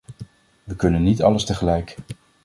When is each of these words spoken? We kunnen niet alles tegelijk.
We 0.63 0.75
kunnen 0.75 1.03
niet 1.03 1.21
alles 1.23 1.45
tegelijk. 1.45 1.95